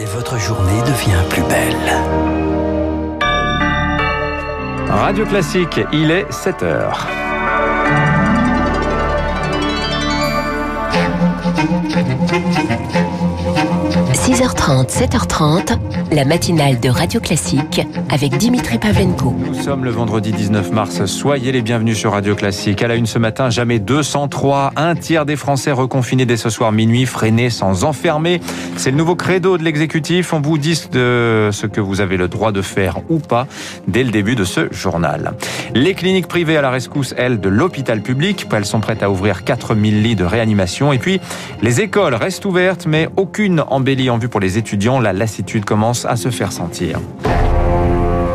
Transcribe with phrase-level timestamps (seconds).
[0.00, 1.76] Et votre journée devient plus belle.
[4.88, 7.06] Radio Classique, il est 7 heures.–
[14.30, 15.76] 6h30, 7h30,
[16.12, 19.34] la matinale de Radio Classique avec Dimitri Pavlenko.
[19.44, 21.04] Nous sommes le vendredi 19 mars.
[21.06, 22.80] Soyez les bienvenus sur Radio Classique.
[22.84, 24.74] À la une ce matin, jamais 203.
[24.76, 28.40] Un tiers des Français reconfinés dès ce soir minuit, freinés sans enfermer.
[28.76, 30.32] C'est le nouveau credo de l'exécutif.
[30.32, 33.48] On vous dit de ce que vous avez le droit de faire ou pas
[33.88, 35.32] dès le début de ce journal.
[35.74, 38.46] Les cliniques privées à la rescousse, elles, de l'hôpital public.
[38.52, 40.92] Elles sont prêtes à ouvrir 4000 lits de réanimation.
[40.92, 41.20] Et puis,
[41.62, 45.00] les écoles restent ouvertes, mais aucune embellie en pour les étudiants.
[45.00, 47.00] La lassitude commence à se faire sentir.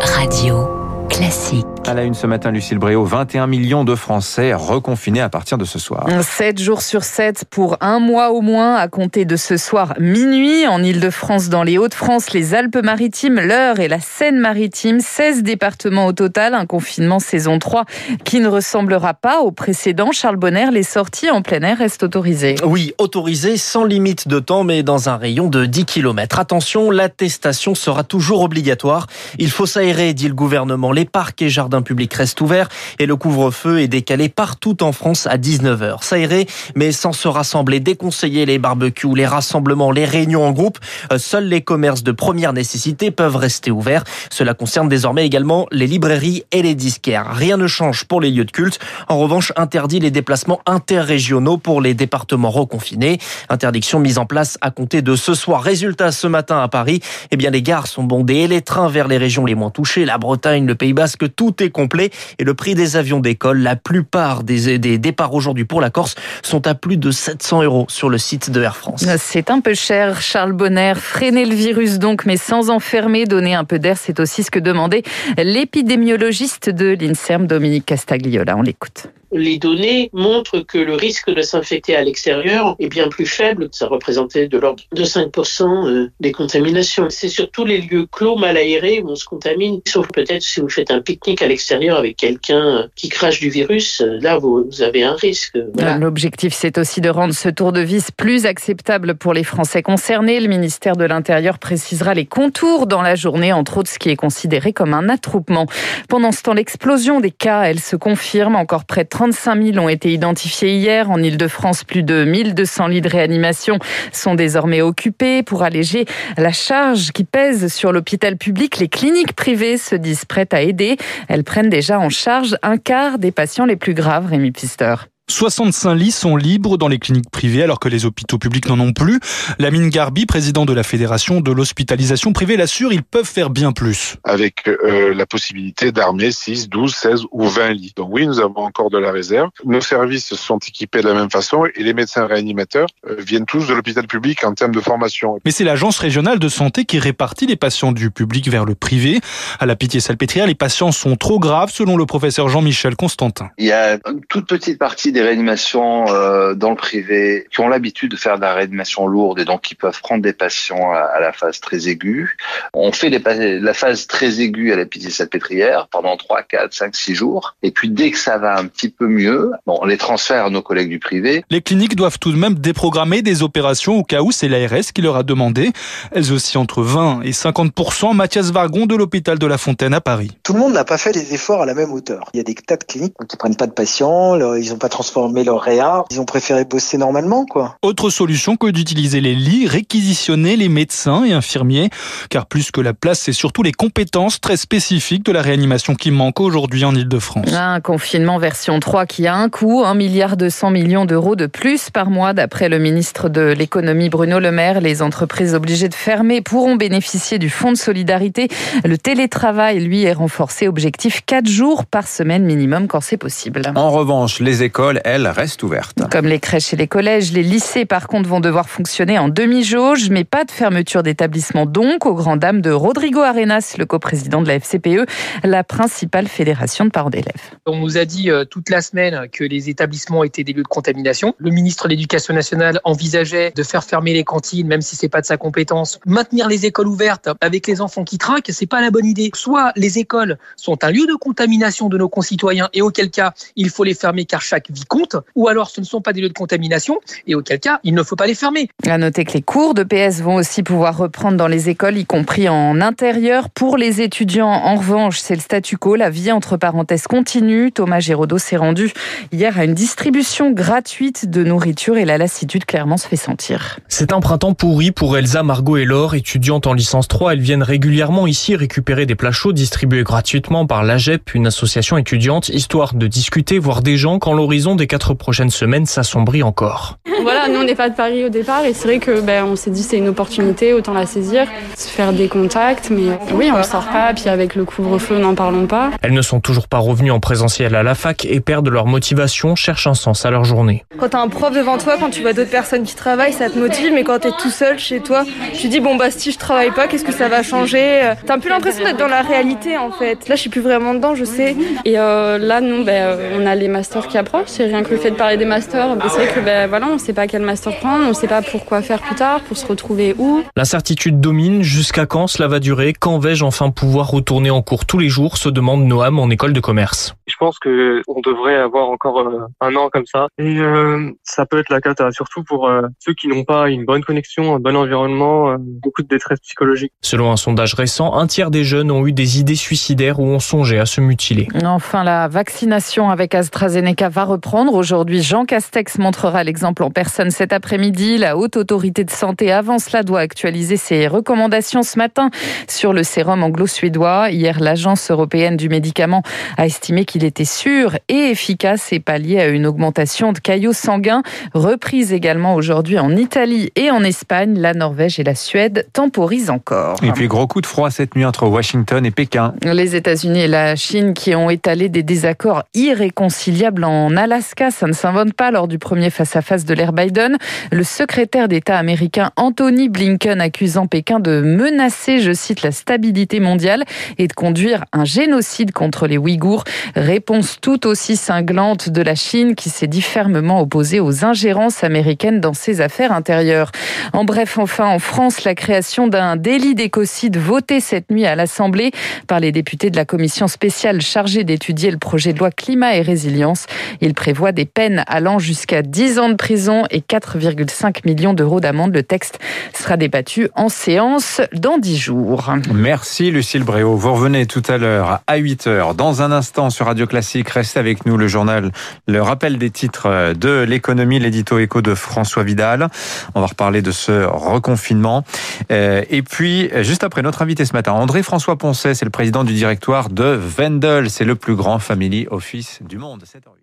[0.00, 0.71] Radio
[1.12, 1.66] classique.
[1.86, 5.64] À la une ce matin, Lucille Bréau, 21 millions de Français reconfinés à partir de
[5.64, 6.06] ce soir.
[6.22, 10.66] 7 jours sur 7 pour un mois au moins à compter de ce soir minuit
[10.68, 15.00] en Ile-de-France, dans les Hauts-de-France, les Alpes-Maritimes, l'Eure et la Seine-Maritime.
[15.00, 17.84] 16 départements au total, un confinement saison 3
[18.24, 20.12] qui ne ressemblera pas au précédent.
[20.12, 22.54] Charles Bonner, les sorties en plein air restent autorisées.
[22.64, 26.38] Oui, autorisées sans limite de temps, mais dans un rayon de 10 km.
[26.38, 29.08] Attention, l'attestation sera toujours obligatoire.
[29.38, 30.92] Il faut s'aérer, dit le gouvernement.
[30.92, 35.26] Les parcs et jardins publics restent ouverts et le couvre-feu est décalé partout en France
[35.26, 36.02] à 19h.
[36.02, 40.78] S'aérer, mais sans se rassembler, déconseiller les barbecues, les rassemblements, les réunions en groupe.
[41.12, 44.04] Euh, seuls les commerces de première nécessité peuvent rester ouverts.
[44.30, 47.34] Cela concerne désormais également les librairies et les disquaires.
[47.34, 48.78] Rien ne change pour les lieux de culte.
[49.08, 53.18] En revanche, interdit les déplacements interrégionaux pour les départements reconfinés.
[53.48, 55.62] Interdiction mise en place à compter de ce soir.
[55.62, 59.08] Résultat ce matin à Paris, eh bien les gares sont bondées et les trains vers
[59.08, 62.54] les régions les moins touchées, la Bretagne, le Pays Basque, tout est complet et le
[62.54, 66.74] prix des avions d'école, la plupart des, des départs aujourd'hui pour la Corse sont à
[66.74, 69.04] plus de 700 euros sur le site de Air France.
[69.18, 70.94] C'est un peu cher, Charles Bonner.
[70.96, 74.58] Freiner le virus donc, mais sans enfermer, donner un peu d'air, c'est aussi ce que
[74.58, 75.02] demandait
[75.36, 78.56] l'épidémiologiste de l'INSERM, Dominique Castagliola.
[78.56, 83.26] On l'écoute les données montrent que le risque de s'infecter à l'extérieur est bien plus
[83.26, 83.68] faible.
[83.72, 87.06] Ça représentait de l'ordre de 5% euh, des contaminations.
[87.08, 89.80] C'est surtout les lieux clos, mal aérés, où on se contamine.
[89.86, 93.50] Sauf peut-être si vous faites un pique-nique à l'extérieur avec quelqu'un euh, qui crache du
[93.50, 95.58] virus, euh, là, vous, avez un risque.
[95.74, 95.98] Voilà.
[95.98, 100.40] L'objectif, c'est aussi de rendre ce tour de vis plus acceptable pour les Français concernés.
[100.40, 104.16] Le ministère de l'Intérieur précisera les contours dans la journée, entre autres ce qui est
[104.16, 105.66] considéré comme un attroupement.
[106.08, 108.56] Pendant ce temps, l'explosion des cas, elle se confirme.
[108.56, 111.08] Encore près de 35 000 ont été identifiés hier.
[111.12, 113.78] En Ile-de-France, plus de 1200 lits de réanimation
[114.10, 115.44] sont désormais occupés.
[115.44, 116.06] Pour alléger
[116.36, 120.96] la charge qui pèse sur l'hôpital public, les cliniques privées se disent prêtes à aider.
[121.28, 124.96] Elles prennent déjà en charge un quart des patients les plus graves, Rémi Pister.
[125.32, 128.92] 65 lits sont libres dans les cliniques privées alors que les hôpitaux publics n'en ont
[128.92, 129.18] plus.
[129.58, 134.16] Lamine Garbi, président de la Fédération de l'hospitalisation privée, l'assure, ils peuvent faire bien plus.
[134.24, 137.92] Avec euh, la possibilité d'armer 6, 12, 16 ou 20 lits.
[137.96, 139.48] Donc oui, nous avons encore de la réserve.
[139.64, 143.66] Nos services sont équipés de la même façon et les médecins réanimateurs euh, viennent tous
[143.66, 145.38] de l'hôpital public en termes de formation.
[145.44, 149.20] Mais c'est l'agence régionale de santé qui répartit les patients du public vers le privé.
[149.58, 153.48] À la Pitié-Salpêtrière, les patients sont trop graves selon le professeur Jean-Michel Constantin.
[153.56, 157.68] Il y a une toute petite partie des réanimations euh, dans le privé qui ont
[157.68, 161.20] l'habitude de faire de la réanimation lourde et donc qui peuvent prendre des patients à,
[161.20, 162.36] la phase très aiguë.
[162.74, 167.56] On fait la phase très aiguë à la Pitié-Salpêtrière pendant 3, 4, 5, 6 jours.
[167.62, 170.50] Et puis dès que ça va un petit peu mieux, bon, on les transfère à
[170.50, 171.44] nos collègues du privé.
[171.50, 175.02] Les cliniques doivent tout de même déprogrammer des opérations au cas où c'est l'ARS qui
[175.02, 175.70] leur a demandé.
[176.12, 177.72] Elles aussi entre 20 et 50
[178.14, 180.30] Mathias Vargon de l'hôpital de La Fontaine à Paris.
[180.42, 182.30] Tout le monde n'a pas fait les efforts à la même hauteur.
[182.34, 184.88] Il y a des tas de cliniques qui prennent pas de patients, ils n'ont pas
[185.02, 186.04] transformé leur réa.
[186.12, 187.76] Ils ont préféré bosser normalement, quoi.
[187.82, 191.90] Autre solution que d'utiliser les lits, réquisitionner les médecins et infirmiers.
[192.30, 196.12] Car plus que la place, c'est surtout les compétences très spécifiques de la réanimation qui
[196.12, 197.52] manquent aujourd'hui en Ile-de-France.
[197.52, 201.90] Un confinement version 3 qui a un coût, 1 milliard 200 millions d'euros de plus
[201.90, 202.32] par mois.
[202.32, 207.40] D'après le ministre de l'économie Bruno Le Maire, les entreprises obligées de fermer pourront bénéficier
[207.40, 208.46] du fonds de solidarité.
[208.84, 210.68] Le télétravail, lui, est renforcé.
[210.68, 213.62] Objectif 4 jours par semaine minimum quand c'est possible.
[213.74, 216.02] En revanche, les écoles, elles, restent ouvertes.
[216.10, 220.10] Comme les crèches et les collèges, les lycées par contre vont devoir fonctionner en demi-jauge,
[220.10, 224.48] mais pas de fermeture d'établissement donc, aux grand dames de Rodrigo Arenas, le coprésident de
[224.48, 225.08] la FCPE,
[225.44, 227.52] la principale fédération de parents d'élèves.
[227.66, 230.68] On nous a dit euh, toute la semaine que les établissements étaient des lieux de
[230.68, 231.34] contamination.
[231.38, 235.20] Le ministre de l'Éducation nationale envisageait de faire fermer les cantines, même si c'est pas
[235.20, 235.98] de sa compétence.
[236.06, 239.30] Maintenir les écoles ouvertes avec les enfants qui trinquent, c'est pas la bonne idée.
[239.34, 243.70] Soit les écoles sont un lieu de contamination de nos concitoyens et auquel cas il
[243.70, 246.20] faut les fermer car chaque vie qui comptent, ou alors ce ne sont pas des
[246.20, 248.68] lieux de contamination, et auquel cas, il ne faut pas les fermer.
[248.86, 252.04] À noter que les cours de PS vont aussi pouvoir reprendre dans les écoles, y
[252.04, 253.50] compris en intérieur.
[253.50, 255.94] Pour les étudiants, en revanche, c'est le statu quo.
[255.96, 257.72] La vie, entre parenthèses, continue.
[257.72, 258.92] Thomas Géraudot s'est rendu
[259.32, 263.78] hier à une distribution gratuite de nourriture et la lassitude clairement se fait sentir.
[263.88, 267.34] C'est un printemps pourri pour Elsa, Margot et Laure, étudiantes en licence 3.
[267.34, 272.48] Elles viennent régulièrement ici récupérer des plats chauds distribués gratuitement par l'AGEP, une association étudiante,
[272.48, 276.98] histoire de discuter, voir des gens quand l'horizon des quatre prochaines semaines s'assombrit encore.
[277.22, 279.54] Voilà, nous on n'est pas de Paris au départ et c'est vrai que ben, on
[279.54, 281.46] s'est dit c'est une opportunité, autant la saisir,
[281.76, 285.34] se faire des contacts, mais oui on ne sort pas, puis avec le couvre-feu n'en
[285.34, 285.90] parlons pas.
[286.02, 289.54] Elles ne sont toujours pas revenues en présentiel à la fac et perdent leur motivation,
[289.54, 290.84] cherchent un sens à leur journée.
[290.98, 293.50] Quand tu as un prof devant toi, quand tu vois d'autres personnes qui travaillent, ça
[293.50, 296.32] te motive, mais quand tu es tout seul chez toi, tu dis bon bah si
[296.32, 298.12] je travaille pas, qu'est-ce que ça va changer?
[298.26, 300.28] T'as un peu l'impression d'être dans la réalité en fait.
[300.28, 301.54] Là je suis plus vraiment dedans, je sais.
[301.84, 304.96] Et euh, là nous ben, on a les masters qui approchent, c'est rien que le
[304.96, 307.76] fait de parler des masters, c'est vrai que ben, voilà, on sait pas quel master
[307.78, 310.44] prendre, on sait pas pourquoi faire plus tard, pour se retrouver où.
[310.54, 312.92] L'incertitude domine, jusqu'à quand cela va durer?
[312.92, 315.36] Quand vais-je enfin pouvoir retourner en cours tous les jours?
[315.36, 317.16] Se demande Noam en école de commerce.
[317.26, 321.44] Je pense que on devrait avoir encore euh, un an comme ça et euh, ça
[321.44, 324.60] peut être la cata surtout pour euh, ceux qui n'ont pas une bonne connexion, un
[324.60, 326.92] bon environnement, euh, beaucoup de détresse psychologique.
[327.00, 330.40] Selon un sondage récent, un tiers des jeunes ont eu des idées suicidaires ou ont
[330.40, 331.48] songé à se mutiler.
[331.64, 334.51] Enfin, la vaccination avec AstraZeneca va reprendre.
[334.54, 338.18] Aujourd'hui, Jean Castex montrera l'exemple en personne cet après-midi.
[338.18, 342.28] La haute autorité de santé avant cela doit actualiser ses recommandations ce matin
[342.68, 344.30] sur le sérum anglo-suédois.
[344.30, 346.22] Hier, l'agence européenne du médicament
[346.58, 351.22] a estimé qu'il était sûr et efficace et pallié à une augmentation de caillots sanguins.
[351.54, 354.58] Reprise également aujourd'hui en Italie et en Espagne.
[354.58, 356.98] La Norvège et la Suède temporisent encore.
[357.02, 359.54] Et puis gros coup de froid cette nuit entre Washington et Pékin.
[359.62, 364.41] Les États-Unis et la Chine qui ont étalé des désaccords irréconciliables en Alaska.
[364.42, 367.38] Ça ne s'invente pas lors du premier face-à-face de l'ère Biden.
[367.70, 373.84] Le secrétaire d'État américain Anthony Blinken accusant Pékin de menacer, je cite, la stabilité mondiale
[374.18, 376.64] et de conduire un génocide contre les Ouïghours.
[376.96, 382.40] Réponse tout aussi cinglante de la Chine qui s'est dit fermement opposée aux ingérences américaines
[382.40, 383.70] dans ses affaires intérieures.
[384.12, 388.90] En bref, enfin, en France, la création d'un délit d'écocide voté cette nuit à l'Assemblée
[389.28, 393.02] par les députés de la commission spéciale chargée d'étudier le projet de loi climat et
[393.02, 393.66] résilience.
[394.00, 394.14] Il
[394.52, 398.94] des peines allant jusqu'à 10 ans de prison et 4,5 millions d'euros d'amende.
[398.94, 399.38] Le texte
[399.74, 402.52] sera débattu en séance dans 10 jours.
[402.72, 403.96] Merci Lucille Bréau.
[403.96, 407.78] Vous revenez tout à l'heure à 8 h Dans un instant sur Radio Classique, restez
[407.78, 408.72] avec nous le journal,
[409.06, 412.88] le rappel des titres de l'économie, l'édito éco de François Vidal.
[413.34, 415.24] On va reparler de ce reconfinement.
[415.70, 419.52] Euh, et puis, juste après notre invité ce matin, André-François Poncet, c'est le président du
[419.52, 421.10] directoire de Wendel.
[421.10, 423.22] C'est le plus grand family office du monde.
[423.24, 423.61] 7h08.